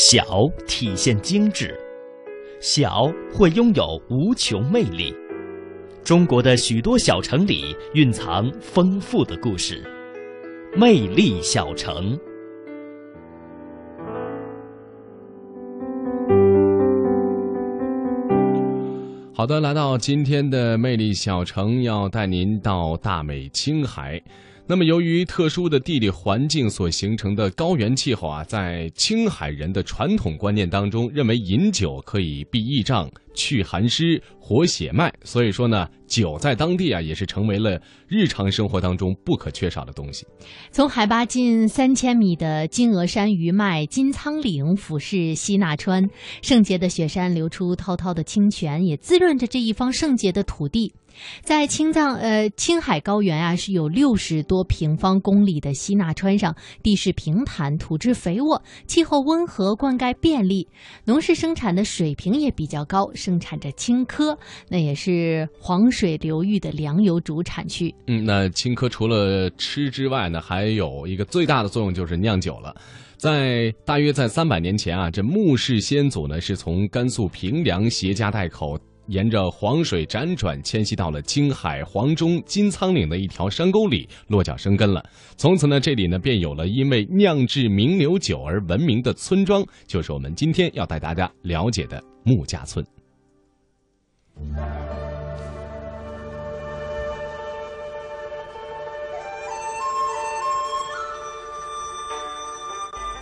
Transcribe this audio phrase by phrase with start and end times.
[0.00, 1.76] 小体现精致，
[2.60, 5.12] 小会拥有无穷魅力。
[6.04, 9.82] 中国的许多小城里蕴藏丰富的故事，
[10.76, 12.16] 魅力小城。
[19.34, 24.22] 好的，来到今天的魅力小城，要带您到大美青海。
[24.70, 40.26] 那么，由于特殊的地理环境所形成的高原气候啊，在青海人的传统观念当中，认为饮酒可以避疫障、去寒湿、活血脉，所以说呢，酒在当地啊，也是成为了日常生活当中不可缺少的东西。
[40.72, 46.04] 从海拔近三千米的金峨山余脉金苍岭俯视西纳川，
[46.42, 50.92] 圣洁的雪山流出滔滔的清泉，也滋润着这一方圣洁的土地。
[51.42, 60.68] 在青藏呃青海高原啊，是有六十多平方公里的西纳川上，地势平坦，土质肥沃，气候温和，灌溉便利，
[61.04, 64.34] 农事生产的水平也比较高，生产着青稞，
[64.70, 67.94] 那也是黄水流域的粮油主产区。
[68.06, 72.74] 嗯，那青稞除了吃之外呢，还有一个最大的作用就是酿酒了。
[73.18, 78.78] 在大约在三百年前啊，这穆氏先祖呢是从甘肃平凉携家带口。
[79.08, 85.02] 沿着黄水辗转迁徙到了青海黄中金仓岭的一条山沟里落脚生根了。
[85.36, 92.84] 从此呢，这里呢便有了因为酿制名流酒而闻名的村庄，就是我们今天要带大家了解的穆家村。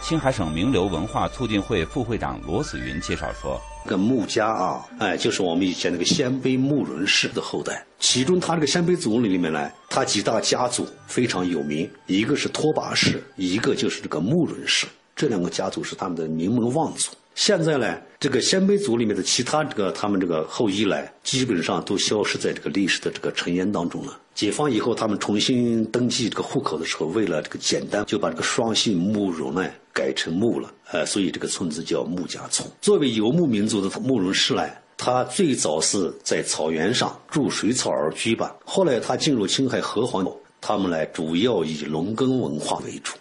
[0.02, 7.84] 青海省名流文化促进会副会长罗子云介绍说：“这个穆家啊，哎，就是我们以前那个鲜卑穆伦氏的后代。
[7.98, 14.86] 其中，他这个鲜卑族里面呢，他几大家族非常有名，一个是拓跋氏，一个就是这个穆伦氏。
[15.16, 17.10] 这两个家族是他们的名门望族。
[17.36, 24.18] 现在呢，这个鲜卑族里面的其他这个他们这个后裔呢，基本上都消失在这个历史的这个尘烟当中了。
[24.34, 29.64] 解放以后，他们重新登记这个户口的时候，为了这个简单，就把这个双姓慕容呢。”
[29.96, 32.68] 改成穆了，呃，所以这个村子叫穆家村。
[32.82, 34.62] 作为游牧民族的慕容氏呢，
[34.98, 38.54] 他最早是在草原上筑水草而居吧。
[38.66, 40.30] 后来他进入青海河湟，
[40.60, 43.14] 他们来主要以农耕文化为主。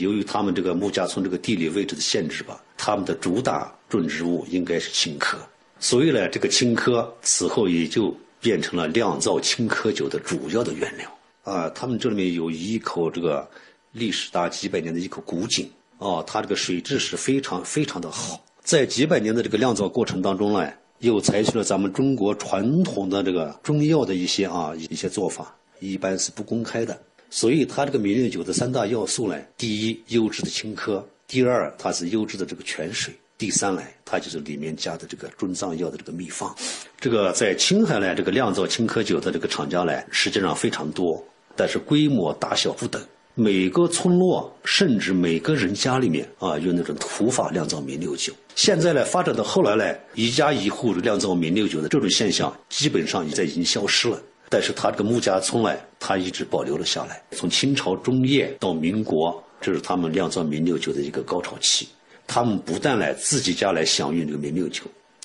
[0.00, 5.36] 由于他们这个穆家村这个地理位置的限制吧，他们的主打种植物应该是青稞，
[5.78, 11.08] 所以呢，这个青稞此后也就变成了酿造青稞酒的主要的原料。
[11.44, 13.48] 啊，他们这里面有一口这个
[13.92, 15.70] 历史达几百年的一口古井。
[15.98, 20.68] 哦，它这个水质是非常非常的好，在几百年的这个酿造过程当中呢，
[20.98, 27.00] 又采取了咱们中国传统的这个中药的一些啊一些做法，一般是不公开的。
[27.30, 31.00] 所以它这个米酿酒的三大要素呢，第一，优质的青稞；
[31.32, 36.54] 第二，它是优质的这个泉水；第三呢，它就是里面加的这个中藏药的这个秘方。
[37.00, 41.24] 这个在青海呢，这个酿造青稞酒的这个厂家呢，实际上非常多，
[41.56, 43.02] 但是规模大小不等。
[43.34, 48.30] 每个村落甚至每个人家里面啊，用那种土法酿造名六酒。
[48.54, 54.20] 现在呢，发展到后来呢，一家一户酿造名六酒的这种现象，基本上已经消失了。
[54.50, 57.22] 但是它这个穆家村呢，它一直保留了下来。
[57.30, 61.88] 从清朝中叶到民国，这是他们酿造名六酒的一个高潮期。
[62.26, 64.82] 他们不但来自己家来享用这个名六酒，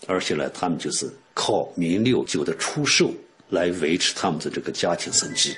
[0.08, 3.14] 而且呢，他们就是靠名六酒的出售
[3.50, 5.56] 来维持他们的这个家庭生计。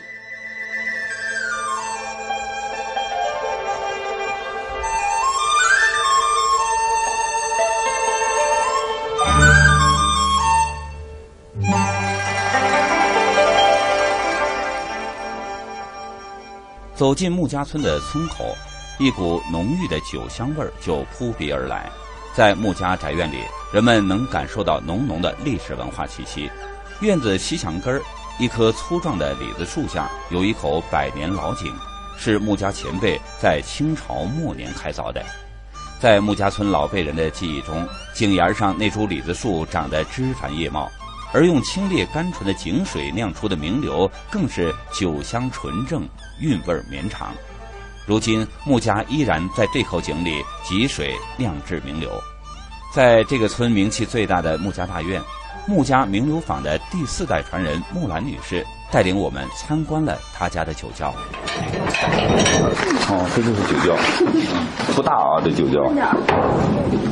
[16.99, 18.53] 走进穆家村的村口，
[18.97, 21.89] 一股浓郁的酒香味儿就扑鼻而来。
[22.35, 23.37] 在穆家宅院里，
[23.71, 26.51] 人们能感受到浓浓的历史文化气息。
[26.99, 28.01] 院子西墙根儿，
[28.37, 31.73] 一棵粗壮的李子树下有一口百年老井，
[32.17, 35.23] 是穆家前辈在清朝末年开凿的。
[36.01, 40.91] 在穆家村老辈人的记忆中，井沿上那株李子树长得枝繁叶茂。
[41.31, 46.07] 而用清冽甘醇的井水酿出的名流，更是酒香纯正，
[46.39, 47.31] 韵味绵长。
[48.05, 52.09] 如今穆家依然在这口井里汲水酿制名流。
[52.91, 55.21] 在这个村名气最大的穆家大院，
[55.67, 61.13] 穆家名流坊的第四代传人穆兰女士带领我们参观了她家的酒窖。
[63.11, 63.95] 哦，这就是酒窖，
[64.95, 65.83] 不大啊，这酒窖。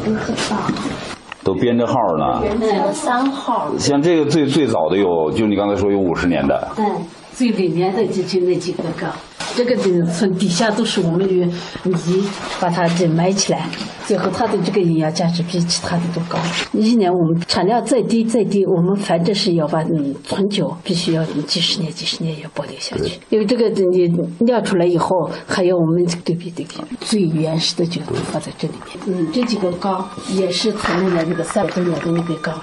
[0.04, 1.17] 不很大。
[1.48, 3.70] 都编着号呢，嗯，三号。
[3.80, 6.68] 像这个最最早的有，就你刚才说有五十年的。
[6.76, 6.86] 对，
[7.34, 9.08] 最里面的就就那几个个。
[9.58, 11.52] 这个的从底下都是我们用
[11.84, 12.24] 泥
[12.60, 13.68] 把它这埋起来，
[14.06, 16.38] 最后它的这个营养价值比其他的都高。
[16.74, 24.08] 一年我们产量再低再低，我们反正是要把嗯存酒必须要几十年几十年要保留下去，因为这个你
[24.42, 29.00] 酿出来以后，还要我们对比对比，最原始的酒都放在这里面。
[29.08, 32.54] 嗯，这几个缸也是从那年这个三百多年的那个缸。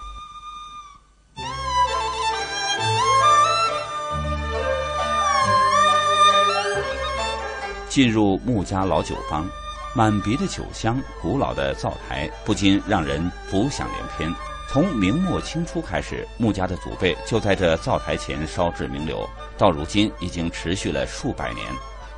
[7.94, 9.49] 进入穆家老酒坊，
[9.94, 14.35] 满鼻的酒香，古老的灶台不禁让人浮想联翩。
[14.69, 19.25] 从明末清初开始，穆家的祖辈就在这灶台前烧制名流，
[19.56, 21.64] 到如今已经持续了数百年。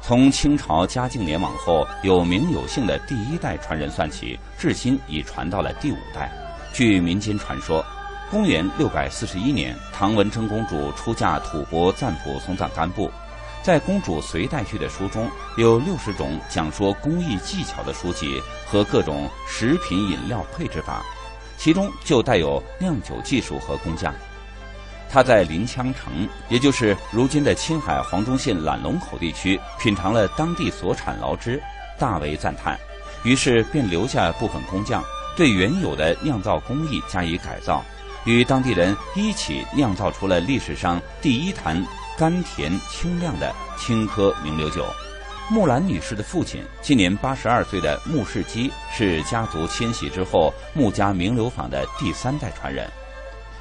[0.00, 6.32] 从清朝嘉靖年往后有名有姓的第一代传人算起，至今已传到了第五代。
[6.72, 7.84] 据民间传说，
[8.30, 13.10] 公元六百四十一年，唐文成公主出嫁吐蕃赞普松赞干布。
[13.66, 21.04] 在公主隋带去的书中有六十种讲说工艺技巧的书籍和各种食品饮料配制法，
[21.58, 24.14] 其中就带有酿酒技术和工匠。
[25.10, 31.60] 他在临羌城，也就是如今的青海黄忠县揽龙口地区，品尝了当地所产醪汁，
[31.98, 32.78] 大为赞叹，
[33.24, 35.02] 于是便留下部分工匠
[35.36, 37.84] 对原有的酿造工艺加以改造，
[38.26, 41.84] 与当地人一起酿造出了历史上第一坛。
[42.16, 44.86] 甘甜清亮的青稞名流酒，
[45.50, 52.90] 木兰女士的父亲今年八十二岁的穆世基是家族迁徙之后穆家名流坊的第三代传人。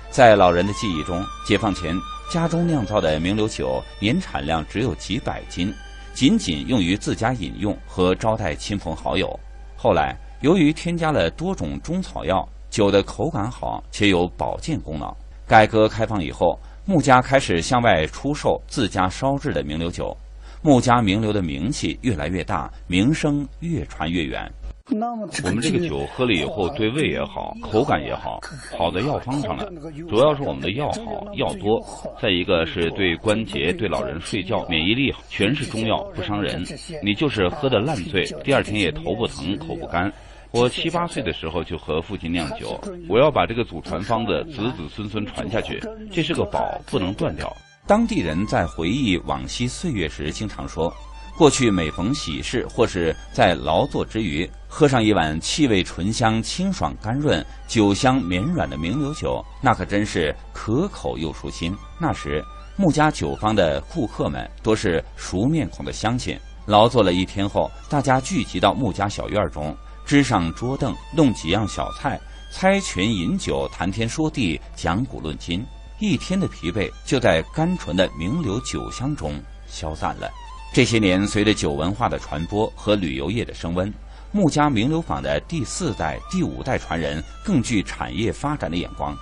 [0.09, 1.93] 在老人的记忆中，解放前
[2.31, 5.73] 家中酿造的名流酒年产量只有几百斤，
[6.13, 9.37] 仅仅用于自家饮用和招待亲朋好友。
[9.75, 15.13] 后来由于添加了多种中草药，酒的口感好且有保健功能。
[15.45, 16.57] 改革开放以后。
[16.87, 20.15] 穆家开始向外出售自家烧制的名流酒，
[20.61, 24.47] 穆家名流的名气越来越大，名声越传越远。
[24.91, 28.39] 我们这个酒喝了以后，对胃也好，口感也好，
[28.77, 29.67] 好在药方上了。
[30.07, 31.83] 主要是我们的药好，药多。
[32.21, 36.63] 再一个是对关节、对老人睡觉、免疫力好，全是中药，不伤人。
[37.01, 40.13] 你就是喝的烂醉，第二天也头不疼、口不干。
[40.51, 45.81] 我七八岁的时候就和父亲酿酒，我要把这个祖传方子子子孙孙传下去，
[46.11, 47.51] 这是个宝，不能断掉。
[47.85, 50.91] 当地人在回忆往昔岁月时，经常说，
[51.37, 61.75] 过去每逢喜事或是在劳作之余，喝上一碗气味醇香、清爽甘润、酒香绵软的名流酒，那可真是可口又舒心。
[61.99, 62.43] 那时，
[62.77, 69.75] 穆家酒坊的顾客们多是熟面孔的乡亲，劳作了一天后，大家聚集到穆家小院中。
[70.05, 72.19] 支上桌凳，弄几样小菜，
[72.51, 75.65] 猜拳饮酒，谈天说地，讲古论今，
[75.99, 80.29] 一天的疲惫就在甘醇的名流酒香中消散了。
[80.71, 83.91] 这些年，随着酒文化的传播和旅游业的升温，
[84.31, 89.17] 穆家名流坊的第四代、第五代传人更具产业发展的眼光。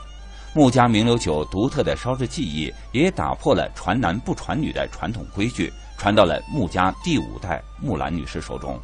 [0.53, 8.79] 穆家名流酒独特的烧制技艺，也打破了传男不传女的传统规矩，传到了穆家第五代木兰女士手中。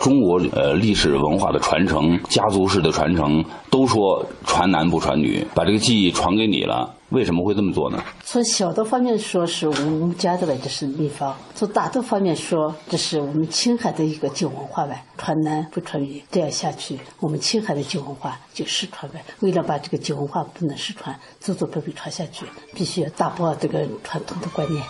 [0.00, 8.02] 中国呃历史文化的传承，家族式的传承，都说传男不传女，把这个技艺传给你了，为什么会这么做呢？
[8.24, 19.22] 从小的方面说，是我们家的呗这是秘方；从大的方面说，这是我们青海的一个酒文化呗，传男不传女，这样下去，我们青海的酒文化就失传呗。
[19.40, 24.82] 为了把这个酒文化不能失传，祖祖辈辈传下去，必须要打破这个传统的观念。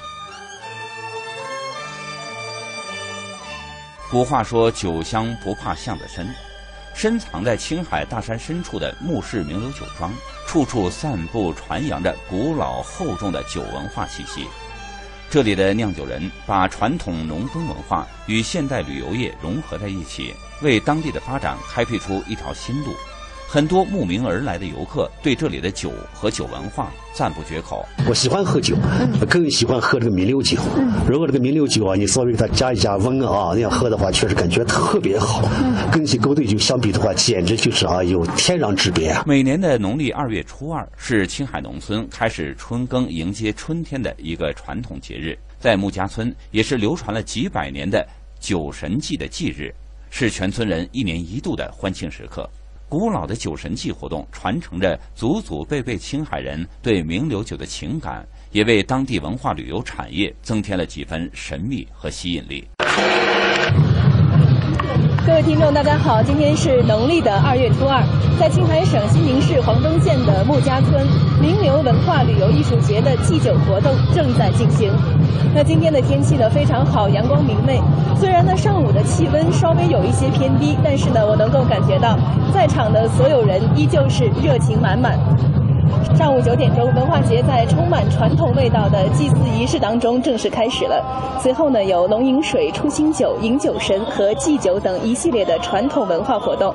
[4.10, 6.28] 古话说：“酒香不怕巷子深。”
[6.92, 10.12] 深藏在青海大山深处的穆氏名流酒庄，
[10.48, 14.48] 处处散布传扬着古老厚重的酒文化气息。
[15.30, 22.92] 这里的酿酒人把传统农耕文化与现代旅游业融合在一起，为当地的发展开辟出一条新路。
[23.52, 27.84] 很多慕名而来的游客对这里的酒和酒文化赞不绝口。
[28.08, 28.76] 我喜欢喝酒，
[29.28, 30.56] 更喜欢喝这个名流酒。
[31.04, 35.50] 如果这个名流酒啊，你稍微给它加一加温啊，那样喝的话，确实感觉特别好。
[35.90, 39.24] 跟起勾兑酒相比的话，简直就是啊，有天壤之别啊。
[39.26, 48.06] 每年的农历二月初二是青海农村开始春耕、迎接春天的一个传统节日，在穆家村也是流传了几百年的
[48.38, 49.74] 酒神祭的祭日，
[50.08, 52.48] 是全村人一年一度的欢庆时刻。
[52.90, 62.66] 古老的酒神祭活动传承着祖祖辈辈青海人对名流酒的情感，也为当地文化旅游产业增添了几分神秘和吸引力。
[65.26, 68.02] 各位听众，大家好，今天是农历的二月初二，
[68.38, 71.06] 在青海省西宁市黄东县的穆家村，
[71.40, 74.90] 名流文化旅游艺术节的祭酒活动正在进行。
[75.54, 77.78] 那今天的天气呢非常好，阳光明媚。
[78.18, 82.16] 虽然呢上午的气温稍微有一些偏低，但是呢我能够感觉到，
[82.54, 85.18] 在场的所有人依旧是热情满满。
[86.16, 91.02] 上午九点钟，文化节在充满传统味道的祭祀仪式当中正式开始了。
[91.40, 96.74] 随后呢，有龙迎水、出新酒、迎酒神和祭酒等一系列的传统文化活动。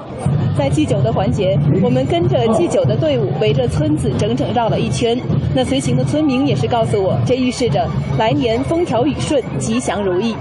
[0.58, 5.20] 在祭酒的环节，我们跟着祭酒的队伍围着村子整整绕了一圈。
[5.54, 7.86] 那随行的村民也是告诉我，这预示着
[8.18, 10.34] 来年风调雨顺、吉祥如意。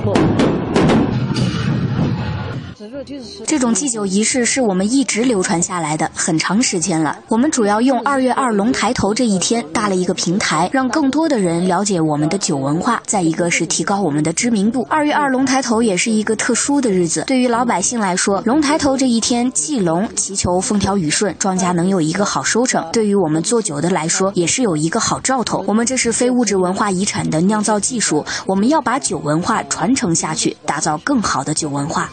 [3.46, 7.18] 这种祭酒仪式是我们一直流传下来的，很长时间了。
[7.28, 13.02] 我们主要用二月二龙抬头这一天搭了一个平台，让更多的人了解我们的酒文化。
[13.06, 14.86] 再一个是提高我们的知名度。
[14.88, 22.84] 二月二龙抬头也是一个特殊的日子，对于老百姓来说，龙抬头这一天祭龙，祈求风调雨顺，庄稼能有一个好收成。
[22.92, 25.64] 对于我们做酒的来说，也是有一个好兆头。
[25.66, 32.10] 我们这是非物质文化遗产的酿造技术，我们要把酒文化传承下去，打造更好的酒文化。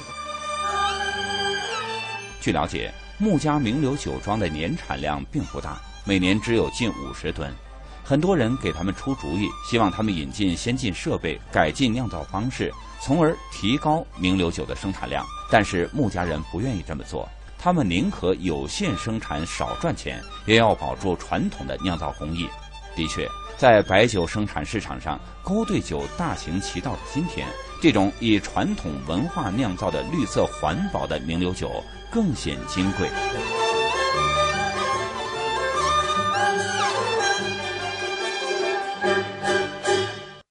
[2.41, 7.53] 据了解，穆家名流酒庄的年产量并不大，每年只有近五十吨。
[8.03, 15.24] 很多人给他们出主意，希望他们引进先进设备，改进酿造方式，从而提高名流酒的生产量。
[15.51, 17.29] 但是穆家人不愿意这么做，
[17.60, 22.50] 他们宁可有限生产少赚钱，也要保住传统的酿造工艺。
[22.95, 27.48] 的确，在白酒生产市场上，勾兑酒大行其道的今天，
[27.81, 31.83] 这种以传统文化酿造的绿色环保的名流酒。
[32.11, 33.61] 更显金贵。